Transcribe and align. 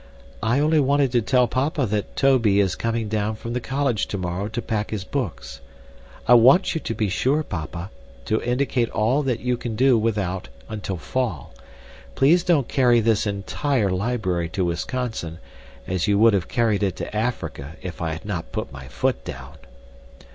"I 0.41 0.57
only 0.57 0.79
wanted 0.79 1.11
to 1.11 1.21
tell 1.21 1.47
papa 1.47 1.85
that 1.85 2.15
Tobey 2.15 2.59
is 2.59 2.73
coming 2.73 3.07
down 3.07 3.35
from 3.35 3.53
the 3.53 3.61
college 3.61 4.07
tomorrow 4.07 4.47
to 4.47 4.59
pack 4.59 4.89
his 4.89 5.03
books. 5.03 5.61
I 6.27 6.33
want 6.33 6.73
you 6.73 6.81
to 6.81 6.95
be 6.95 7.07
sure, 7.07 7.43
papa, 7.43 7.91
to 8.25 8.41
indicate 8.41 8.89
all 8.89 9.21
that 9.21 9.41
you 9.41 9.57
can 9.57 9.75
do 9.75 9.99
without 9.99 10.49
until 10.67 10.97
fall. 10.97 11.53
Please 12.15 12.43
don't 12.43 12.67
carry 12.67 12.99
this 12.99 13.27
entire 13.27 13.91
library 13.91 14.49
to 14.49 14.65
Wisconsin, 14.65 15.37
as 15.85 16.07
you 16.07 16.17
would 16.17 16.33
have 16.33 16.47
carried 16.47 16.81
it 16.81 16.95
to 16.95 17.15
Africa, 17.15 17.75
if 17.83 18.01
I 18.01 18.13
had 18.13 18.25
not 18.25 18.51
put 18.51 18.71
my 18.71 18.87
foot 18.87 19.23
down." 19.23 19.55